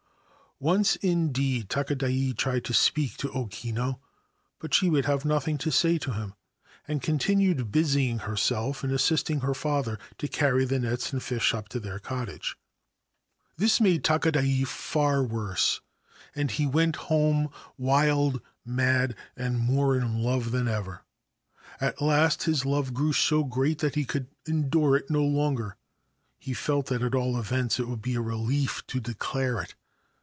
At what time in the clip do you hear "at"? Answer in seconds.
21.79-22.03, 27.01-27.15